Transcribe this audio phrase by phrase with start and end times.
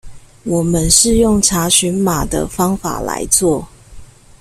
[0.45, 3.67] 我們是用查詢碼的方法來做